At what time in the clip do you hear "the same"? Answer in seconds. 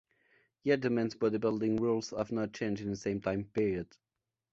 2.89-3.21